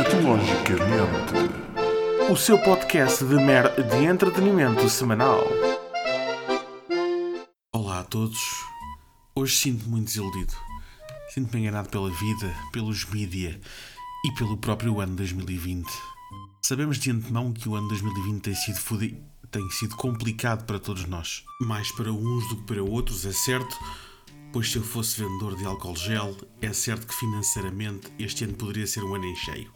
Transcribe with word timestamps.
Escatologicamente, 0.00 1.34
o 2.32 2.34
seu 2.34 2.58
podcast 2.62 3.22
de 3.22 3.34
mer 3.34 3.70
de 3.86 4.04
entretenimento 4.06 4.88
semanal. 4.88 5.42
Olá 7.70 8.00
a 8.00 8.04
todos. 8.04 8.38
Hoje 9.34 9.54
sinto-me 9.56 9.90
muito 9.90 10.06
desiludido. 10.06 10.54
Sinto-me 11.34 11.60
enganado 11.60 11.90
pela 11.90 12.08
vida, 12.08 12.50
pelos 12.72 13.04
mídia 13.04 13.60
e 14.24 14.32
pelo 14.36 14.56
próprio 14.56 15.00
ano 15.00 15.16
2020. 15.16 15.86
Sabemos 16.62 16.96
de 16.96 17.10
antemão 17.10 17.52
que 17.52 17.68
o 17.68 17.74
ano 17.74 17.88
2020 17.88 18.40
tem 18.40 18.54
sido 18.54 18.80
tem 19.50 19.70
sido 19.70 19.96
complicado 19.96 20.64
para 20.64 20.78
todos 20.78 21.04
nós. 21.04 21.44
Mais 21.60 21.92
para 21.92 22.10
uns 22.10 22.48
do 22.48 22.56
que 22.56 22.62
para 22.62 22.82
outros, 22.82 23.26
é 23.26 23.32
certo, 23.32 23.76
pois 24.50 24.72
se 24.72 24.78
eu 24.78 24.82
fosse 24.82 25.20
vendedor 25.20 25.56
de 25.56 25.66
álcool 25.66 25.94
gel, 25.94 26.34
é 26.62 26.72
certo 26.72 27.06
que 27.06 27.14
financeiramente 27.14 28.10
este 28.18 28.44
ano 28.44 28.54
poderia 28.54 28.86
ser 28.86 29.04
um 29.04 29.14
ano 29.14 29.26
em 29.26 29.36
cheio. 29.36 29.70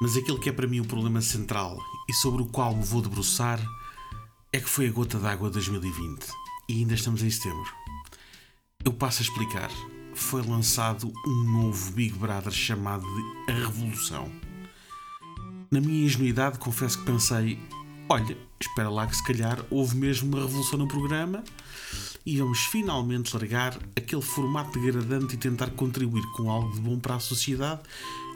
Mas 0.00 0.14
aquele 0.14 0.38
que 0.38 0.50
é 0.50 0.52
para 0.52 0.66
mim 0.66 0.80
o 0.80 0.84
problema 0.84 1.22
central 1.22 1.78
e 2.06 2.12
sobre 2.12 2.42
o 2.42 2.46
qual 2.46 2.76
me 2.76 2.84
vou 2.84 3.00
debruçar 3.00 3.58
é 4.52 4.60
que 4.60 4.68
foi 4.68 4.88
a 4.88 4.92
gota 4.92 5.18
d'água 5.18 5.48
2020 5.48 6.26
e 6.68 6.74
ainda 6.74 6.94
estamos 6.94 7.22
em 7.22 7.30
setembro. 7.30 7.72
Eu 8.84 8.92
passo 8.92 9.22
a 9.22 9.24
explicar. 9.24 9.70
Foi 10.14 10.42
lançado 10.42 11.12
um 11.26 11.44
novo 11.44 11.92
Big 11.92 12.16
Brother 12.16 12.52
chamado 12.52 13.04
de 13.04 13.52
A 13.52 13.54
Revolução. 13.54 14.30
Na 15.70 15.80
minha 15.80 16.04
ingenuidade, 16.04 16.58
confesso 16.58 16.98
que 16.98 17.06
pensei: 17.06 17.58
olha, 18.08 18.36
espera 18.60 18.90
lá 18.90 19.06
que 19.06 19.16
se 19.16 19.24
calhar 19.24 19.64
houve 19.70 19.96
mesmo 19.96 20.28
uma 20.28 20.46
revolução 20.46 20.78
no 20.78 20.86
programa 20.88 21.42
e 22.24 22.36
vamos 22.38 22.60
finalmente 22.66 23.34
largar 23.34 23.78
aquele 23.96 24.22
formato 24.22 24.78
degradante 24.78 25.34
e 25.34 25.38
tentar 25.38 25.70
contribuir 25.70 26.24
com 26.32 26.50
algo 26.50 26.72
de 26.72 26.80
bom 26.80 26.98
para 26.98 27.14
a 27.14 27.20
sociedade 27.20 27.80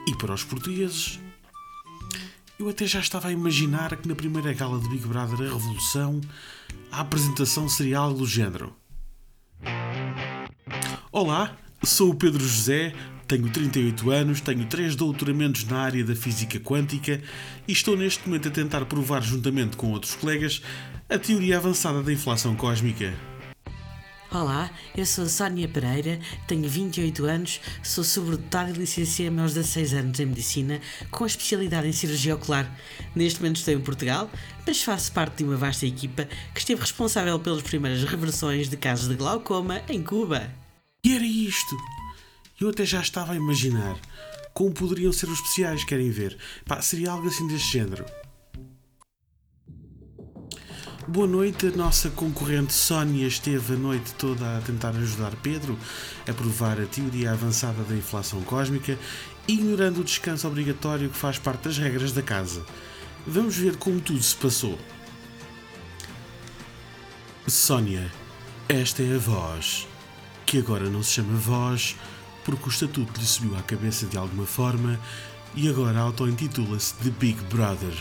e 0.06 0.14
para 0.16 0.32
os 0.32 0.42
portugueses. 0.42 1.20
Eu 2.60 2.68
até 2.68 2.86
já 2.86 3.00
estava 3.00 3.28
a 3.28 3.32
imaginar 3.32 3.96
que 3.96 4.06
na 4.06 4.14
primeira 4.14 4.52
gala 4.52 4.78
de 4.78 4.86
Big 4.86 5.06
Brother 5.06 5.48
A 5.48 5.54
Revolução 5.54 6.20
a 6.92 7.00
apresentação 7.00 7.66
seria 7.70 7.96
algo 7.96 8.18
do 8.18 8.26
género. 8.26 8.76
Olá, 11.10 11.56
sou 11.82 12.10
o 12.10 12.14
Pedro 12.14 12.46
José, 12.46 12.92
tenho 13.26 13.48
38 13.48 14.10
anos, 14.10 14.42
tenho 14.42 14.66
3 14.66 14.94
doutoramentos 14.94 15.64
na 15.64 15.78
área 15.78 16.04
da 16.04 16.14
física 16.14 16.60
quântica 16.60 17.22
e 17.66 17.72
estou 17.72 17.96
neste 17.96 18.28
momento 18.28 18.48
a 18.48 18.50
tentar 18.50 18.84
provar, 18.84 19.22
juntamente 19.22 19.78
com 19.78 19.92
outros 19.92 20.14
colegas, 20.14 20.60
a 21.08 21.18
teoria 21.18 21.56
avançada 21.56 22.02
da 22.02 22.12
inflação 22.12 22.54
cósmica. 22.54 23.14
Olá, 24.32 24.70
eu 24.96 25.04
sou 25.04 25.24
a 25.24 25.28
Sónia 25.28 25.66
Pereira, 25.66 26.20
tenho 26.46 26.68
28 26.68 27.24
anos, 27.24 27.60
sou 27.82 28.04
sobredotada 28.04 28.70
e 28.70 28.74
licenciei-me 28.74 29.40
aos 29.40 29.54
16 29.54 29.92
anos 29.92 30.20
em 30.20 30.26
Medicina, 30.26 30.80
com 31.10 31.26
especialidade 31.26 31.88
em 31.88 31.92
Cirurgia 31.92 32.36
Ocular. 32.36 32.72
Neste 33.12 33.40
momento 33.40 33.56
estou 33.56 33.74
em 33.74 33.80
Portugal, 33.80 34.30
mas 34.64 34.84
faço 34.84 35.10
parte 35.10 35.38
de 35.38 35.44
uma 35.44 35.56
vasta 35.56 35.84
equipa 35.84 36.28
que 36.54 36.60
esteve 36.60 36.80
responsável 36.80 37.40
pelas 37.40 37.62
primeiras 37.62 38.04
reversões 38.04 38.68
de 38.68 38.76
casos 38.76 39.08
de 39.08 39.16
glaucoma 39.16 39.82
em 39.88 40.00
Cuba. 40.00 40.48
E 41.02 41.12
era 41.12 41.26
isto! 41.26 41.76
Eu 42.60 42.68
até 42.68 42.84
já 42.86 43.00
estava 43.00 43.32
a 43.32 43.36
imaginar 43.36 43.98
como 44.54 44.72
poderiam 44.72 45.12
ser 45.12 45.28
os 45.28 45.40
especiais, 45.40 45.82
querem 45.82 46.12
ver? 46.12 46.38
Pá, 46.64 46.80
seria 46.80 47.10
algo 47.10 47.26
assim 47.26 47.48
deste 47.48 47.72
género. 47.72 48.04
Boa 51.12 51.26
noite, 51.26 51.66
a 51.66 51.70
nossa 51.72 52.08
concorrente 52.08 52.72
Sónia 52.72 53.26
esteve 53.26 53.74
a 53.74 53.76
noite 53.76 54.14
toda 54.14 54.56
a 54.56 54.60
tentar 54.60 54.90
ajudar 54.90 55.34
Pedro 55.42 55.76
a 56.24 56.32
provar 56.32 56.80
a 56.80 56.86
teoria 56.86 57.32
avançada 57.32 57.82
da 57.82 57.96
inflação 57.96 58.40
cósmica, 58.42 58.96
ignorando 59.48 60.02
o 60.02 60.04
descanso 60.04 60.46
obrigatório 60.46 61.10
que 61.10 61.18
faz 61.18 61.36
parte 61.36 61.64
das 61.64 61.78
regras 61.78 62.12
da 62.12 62.22
casa. 62.22 62.64
Vamos 63.26 63.56
ver 63.56 63.76
como 63.76 64.00
tudo 64.00 64.22
se 64.22 64.36
passou. 64.36 64.78
Sónia, 67.48 68.08
esta 68.68 69.02
é 69.02 69.16
a 69.16 69.18
voz, 69.18 69.88
que 70.46 70.58
agora 70.58 70.88
não 70.88 71.02
se 71.02 71.14
chama 71.14 71.36
voz 71.36 71.96
porque 72.44 72.66
o 72.66 72.70
estatuto 72.70 73.18
lhe 73.18 73.26
subiu 73.26 73.56
à 73.56 73.62
cabeça 73.62 74.06
de 74.06 74.16
alguma 74.16 74.46
forma 74.46 74.96
e 75.56 75.68
agora 75.68 75.98
auto-intitula-se 75.98 76.94
The 77.02 77.10
Big 77.18 77.42
Brother. 77.46 77.98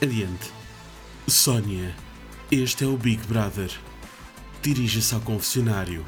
Adiante. 0.00 0.59
Sónia, 1.30 1.94
este 2.50 2.82
é 2.82 2.88
o 2.88 2.96
Big 2.96 3.24
Brother. 3.28 3.70
Dirija-se 4.60 5.14
ao 5.14 5.20
confessionário. 5.20 6.04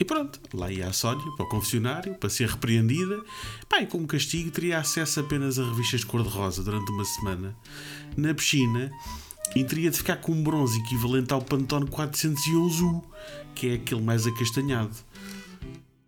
E 0.00 0.04
pronto, 0.04 0.40
lá 0.52 0.70
ia 0.70 0.88
a 0.88 0.92
Sónia 0.92 1.24
para 1.36 1.46
o 1.46 1.48
confessionário 1.48 2.12
para 2.16 2.28
ser 2.28 2.48
repreendida. 2.48 3.22
Pá, 3.68 3.80
e 3.80 3.86
como 3.86 4.04
castigo 4.04 4.50
teria 4.50 4.80
acesso 4.80 5.20
apenas 5.20 5.60
a 5.60 5.64
revistas 5.64 6.02
cor-de-rosa 6.02 6.64
durante 6.64 6.90
uma 6.90 7.04
semana. 7.04 7.56
Na 8.16 8.34
piscina, 8.34 8.90
e 9.54 9.62
teria 9.62 9.92
de 9.92 9.98
ficar 9.98 10.16
com 10.16 10.32
um 10.32 10.42
bronze 10.42 10.76
equivalente 10.80 11.32
ao 11.32 11.40
Pantone 11.40 11.86
411U, 11.86 13.04
que 13.54 13.68
é 13.68 13.74
aquele 13.74 14.02
mais 14.02 14.26
acastanhado. 14.26 14.96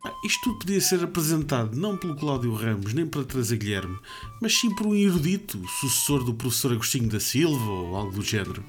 Ah, 0.04 0.12
Isto 0.24 0.42
tudo 0.44 0.58
podia 0.60 0.80
ser 0.80 1.02
apresentado 1.02 1.76
não 1.76 1.96
pelo 1.96 2.14
Cláudio 2.14 2.54
Ramos 2.54 2.94
nem 2.94 3.06
pela 3.06 3.24
Teresa 3.24 3.56
Guilherme, 3.56 3.98
mas 4.40 4.56
sim 4.58 4.72
por 4.74 4.86
um 4.86 4.94
erudito, 4.94 5.60
sucessor 5.80 6.22
do 6.22 6.34
professor 6.34 6.72
Agostinho 6.72 7.08
da 7.08 7.18
Silva 7.18 7.70
ou 7.70 7.96
algo 7.96 8.12
do 8.12 8.22
género. 8.22 8.62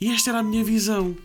E 0.00 0.08
esta 0.10 0.30
era 0.30 0.40
a 0.40 0.42
minha 0.42 0.64
visão. 0.64 1.16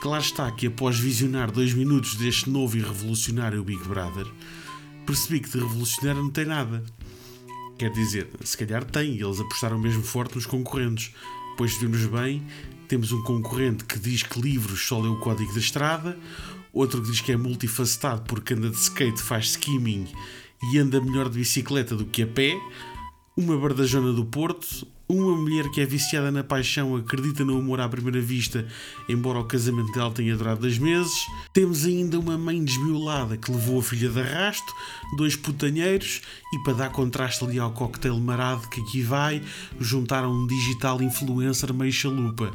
Claro 0.00 0.22
está 0.22 0.50
que 0.52 0.68
após 0.68 0.98
visionar 0.98 1.50
dois 1.50 1.74
minutos 1.74 2.14
deste 2.14 2.48
novo 2.48 2.76
e 2.76 2.80
revolucionário 2.80 3.64
Big 3.64 3.82
Brother, 3.86 4.26
percebi 5.04 5.40
que 5.40 5.50
de 5.50 5.58
revolucionário 5.58 6.22
não 6.22 6.30
tem 6.30 6.46
nada. 6.46 6.82
Quer 7.76 7.90
dizer, 7.90 8.28
se 8.44 8.56
calhar 8.56 8.84
tem, 8.84 9.16
e 9.16 9.22
eles 9.22 9.40
apostaram 9.40 9.78
mesmo 9.78 10.02
forte 10.02 10.36
nos 10.36 10.46
concorrentes. 10.46 11.12
Pois 11.60 11.76
vemos 11.76 12.06
bem, 12.06 12.42
temos 12.88 13.12
um 13.12 13.22
concorrente 13.22 13.84
que 13.84 13.98
diz 13.98 14.22
que 14.22 14.40
livros 14.40 14.80
só 14.80 14.98
lê 14.98 15.08
o 15.08 15.20
código 15.20 15.52
da 15.52 15.58
estrada, 15.58 16.18
outro 16.72 17.02
que 17.02 17.10
diz 17.10 17.20
que 17.20 17.32
é 17.32 17.36
multifacetado 17.36 18.22
porque 18.22 18.54
anda 18.54 18.70
de 18.70 18.76
skate, 18.76 19.20
faz 19.20 19.50
skimming 19.50 20.08
e 20.72 20.78
anda 20.78 21.02
melhor 21.02 21.28
de 21.28 21.38
bicicleta 21.38 21.94
do 21.94 22.06
que 22.06 22.22
a 22.22 22.26
pé, 22.26 22.58
uma 23.36 23.56
bardajona 23.56 24.12
do 24.12 24.24
Porto, 24.24 24.86
uma 25.08 25.36
mulher 25.36 25.68
que 25.70 25.80
é 25.80 25.86
viciada 25.86 26.30
na 26.30 26.44
paixão, 26.44 26.94
acredita 26.94 27.44
no 27.44 27.58
amor 27.58 27.80
à 27.80 27.88
primeira 27.88 28.20
vista, 28.20 28.66
embora 29.08 29.40
o 29.40 29.44
casamento 29.44 29.90
dela 29.92 30.10
tenha 30.12 30.36
durado 30.36 30.60
dois 30.60 30.78
meses. 30.78 31.12
Temos 31.52 31.84
ainda 31.84 32.18
uma 32.18 32.38
mãe 32.38 32.62
desmiolada 32.62 33.36
que 33.36 33.50
levou 33.50 33.80
a 33.80 33.82
filha 33.82 34.08
de 34.08 34.20
arrasto, 34.20 34.72
dois 35.16 35.34
putanheiros 35.34 36.20
e 36.52 36.62
para 36.62 36.74
dar 36.74 36.90
contraste 36.90 37.44
ali 37.44 37.58
ao 37.58 37.72
cocktail 37.72 38.18
marado 38.20 38.68
que 38.68 38.80
aqui 38.80 39.02
vai, 39.02 39.42
juntaram 39.80 40.32
um 40.32 40.46
digital 40.46 41.02
influencer 41.02 41.74
meio 41.74 41.92
chalupa. 41.92 42.52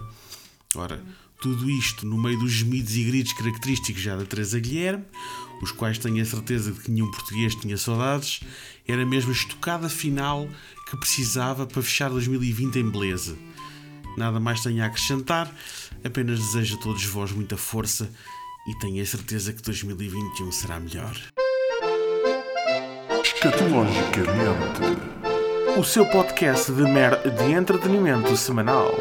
Ora, 0.76 1.02
tudo 1.42 1.70
isto 1.70 2.06
no 2.06 2.18
meio 2.18 2.40
dos 2.40 2.52
gemidos 2.52 2.96
e 2.96 3.04
gritos 3.04 3.34
característicos 3.34 4.02
já 4.02 4.16
da 4.16 4.26
Teresa 4.26 4.60
Guilherme, 4.60 5.06
os 5.62 5.72
quais 5.72 5.98
tenho 5.98 6.22
a 6.22 6.26
certeza 6.26 6.72
de 6.72 6.80
que 6.80 6.92
nenhum 6.92 7.10
português 7.12 7.56
tinha 7.56 7.78
saudades, 7.78 8.42
era 8.88 9.06
mesmo 9.06 9.32
a 9.32 9.34
estocada 9.34 9.90
final 9.90 10.48
que 10.90 10.98
precisava 10.98 11.66
para 11.66 11.82
fechar 11.82 12.10
2020 12.10 12.80
em 12.80 12.90
beleza. 12.90 13.38
Nada 14.18 14.40
mais 14.40 14.62
tenho 14.62 14.82
a 14.84 14.88
acrescentar, 14.88 15.54
apenas 16.04 16.40
desejo 16.40 16.78
a 16.78 16.80
todos 16.80 17.04
vós 17.06 17.32
muita 17.32 17.58
força 17.58 18.10
e 18.68 18.78
tenho 18.80 19.02
a 19.02 19.06
certeza 19.06 19.54
que 19.54 19.62
2021 19.62 20.52
será 20.52 20.80
melhor. 20.80 21.16
Escatologicamente, 23.24 24.82
o 25.78 25.84
seu 25.84 26.06
podcast 26.06 26.72
de 26.72 26.84
mer 26.84 27.22
de 27.22 27.52
entretenimento 27.52 28.36
semanal. 28.38 28.96